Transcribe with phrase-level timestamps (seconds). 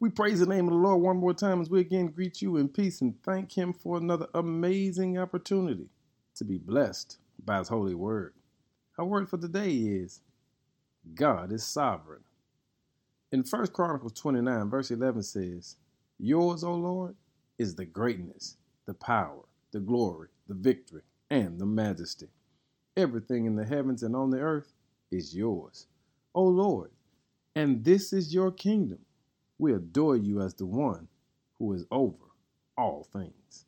[0.00, 2.56] We praise the name of the Lord one more time as we again greet you
[2.56, 5.90] in peace and thank Him for another amazing opportunity
[6.36, 8.32] to be blessed by His holy word.
[8.96, 10.22] Our word for today is
[11.14, 12.22] God is sovereign.
[13.30, 15.76] In 1 Chronicles 29, verse 11 says,
[16.18, 17.14] Yours, O Lord,
[17.58, 18.56] is the greatness,
[18.86, 22.28] the power, the glory, the victory, and the majesty.
[22.96, 24.72] Everything in the heavens and on the earth
[25.10, 25.88] is yours,
[26.34, 26.90] O Lord,
[27.54, 29.00] and this is your kingdom
[29.60, 31.06] we adore you as the one
[31.58, 32.24] who is over
[32.78, 33.66] all things.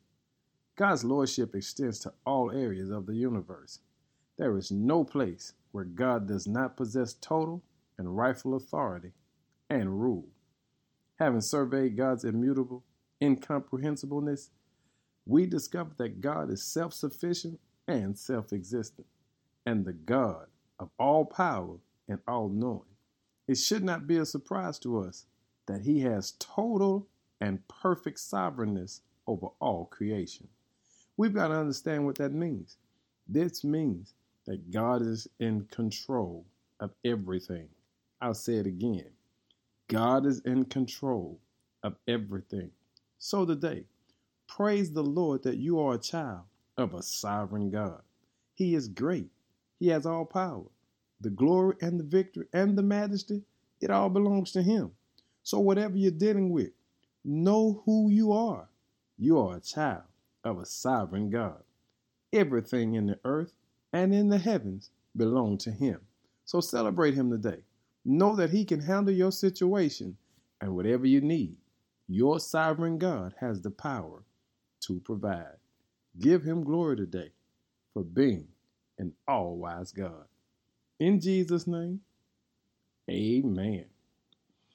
[0.74, 3.78] God's lordship extends to all areas of the universe.
[4.38, 7.62] There is no place where God does not possess total
[7.98, 9.12] and rightful authority
[9.68, 10.28] and rule.
[11.18, 12.82] Having surveyed God's immutable
[13.20, 14.48] incomprehensibleness,
[15.27, 19.06] we discover that God is self sufficient and self existent,
[19.66, 20.46] and the God
[20.79, 21.77] of all power
[22.09, 22.80] and all knowing.
[23.46, 25.27] It should not be a surprise to us
[25.66, 27.07] that he has total
[27.41, 30.49] and perfect sovereignness over all creation.
[31.16, 32.77] We've got to understand what that means.
[33.29, 34.15] This means
[34.46, 36.45] that God is in control
[36.80, 37.69] of everything.
[38.21, 39.10] I'll say it again.
[39.88, 41.38] God is in control
[41.82, 42.71] of everything.
[43.19, 43.85] So today,
[44.49, 46.43] praise the Lord that you are a child
[46.76, 48.01] of a sovereign God.
[48.54, 49.29] He is great.
[49.79, 50.65] He has all power.
[51.21, 53.43] The glory and the victory and the majesty,
[53.80, 54.93] it all belongs to him.
[55.43, 56.71] So, whatever you're dealing with,
[57.24, 58.68] know who you are.
[59.18, 60.04] You are a child
[60.45, 61.62] of a sovereign God.
[62.32, 63.52] Everything in the earth
[63.93, 66.00] and in the heavens belong to Him.
[66.44, 67.62] So, celebrate Him today.
[68.04, 70.16] Know that He can handle your situation
[70.60, 71.56] and whatever you need.
[72.09, 74.22] Your sovereign God has the power
[74.82, 75.56] to provide.
[76.19, 77.32] Give Him glory today
[77.94, 78.48] for being
[78.98, 80.26] an all wise God.
[81.00, 82.00] In Jesus' name,
[83.10, 83.87] amen.